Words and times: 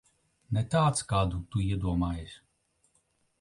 Ne 0.57 0.63
tāds, 0.75 1.03
kādu 1.11 1.41
tu 1.51 1.61
iedomājies. 1.67 2.35